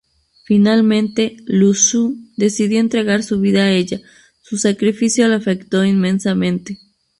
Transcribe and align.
Finalmente, 0.45 1.37
Lu 1.45 1.75
Zhu 1.75 2.15
decidió 2.35 2.79
entregar 2.79 3.21
su 3.21 3.39
vida 3.39 3.65
a 3.65 3.71
ella, 3.71 3.99
su 4.41 4.57
sacrificio 4.57 5.27
la 5.27 5.35
afectó 5.35 5.85
inmensamente. 5.85 6.79